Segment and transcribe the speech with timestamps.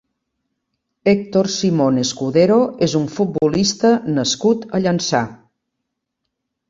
[1.11, 2.57] Héctor Simón Escudero
[2.87, 5.23] és un futbolista nascut a Llançà.